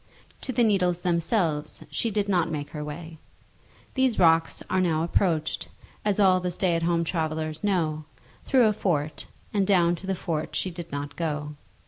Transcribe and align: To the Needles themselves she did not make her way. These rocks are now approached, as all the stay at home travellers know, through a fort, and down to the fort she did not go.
To 0.41 0.51
the 0.51 0.63
Needles 0.63 1.01
themselves 1.01 1.83
she 1.91 2.09
did 2.09 2.27
not 2.27 2.49
make 2.49 2.71
her 2.71 2.83
way. 2.83 3.19
These 3.93 4.17
rocks 4.17 4.63
are 4.67 4.81
now 4.81 5.03
approached, 5.03 5.67
as 6.03 6.19
all 6.19 6.39
the 6.39 6.49
stay 6.49 6.75
at 6.75 6.81
home 6.81 7.03
travellers 7.03 7.63
know, 7.63 8.05
through 8.43 8.65
a 8.65 8.73
fort, 8.73 9.27
and 9.53 9.67
down 9.67 9.93
to 9.97 10.07
the 10.07 10.15
fort 10.15 10.55
she 10.55 10.71
did 10.71 10.91
not 10.91 11.15
go. 11.15 11.55